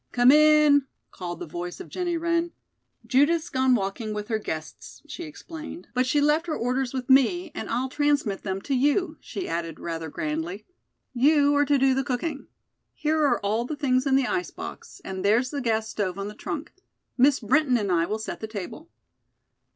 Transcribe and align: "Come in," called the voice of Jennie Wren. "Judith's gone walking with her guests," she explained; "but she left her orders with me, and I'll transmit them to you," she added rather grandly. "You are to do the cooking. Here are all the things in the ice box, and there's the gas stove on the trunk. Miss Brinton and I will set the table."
"Come 0.11 0.31
in," 0.31 0.87
called 1.11 1.39
the 1.39 1.45
voice 1.45 1.79
of 1.79 1.87
Jennie 1.87 2.17
Wren. 2.17 2.53
"Judith's 3.05 3.49
gone 3.49 3.75
walking 3.75 4.15
with 4.15 4.29
her 4.29 4.39
guests," 4.39 5.03
she 5.07 5.25
explained; 5.25 5.89
"but 5.93 6.07
she 6.07 6.19
left 6.19 6.47
her 6.47 6.55
orders 6.57 6.91
with 6.91 7.07
me, 7.07 7.51
and 7.53 7.69
I'll 7.69 7.87
transmit 7.87 8.41
them 8.41 8.61
to 8.61 8.73
you," 8.73 9.17
she 9.21 9.47
added 9.47 9.79
rather 9.79 10.09
grandly. 10.09 10.65
"You 11.13 11.55
are 11.55 11.65
to 11.65 11.77
do 11.77 11.93
the 11.93 12.03
cooking. 12.03 12.47
Here 12.95 13.21
are 13.21 13.39
all 13.41 13.63
the 13.65 13.75
things 13.75 14.07
in 14.07 14.15
the 14.15 14.25
ice 14.25 14.49
box, 14.49 15.01
and 15.05 15.23
there's 15.23 15.51
the 15.51 15.61
gas 15.61 15.89
stove 15.89 16.17
on 16.17 16.29
the 16.29 16.33
trunk. 16.33 16.73
Miss 17.15 17.39
Brinton 17.39 17.77
and 17.77 17.91
I 17.91 18.07
will 18.07 18.17
set 18.17 18.39
the 18.39 18.47
table." 18.47 18.89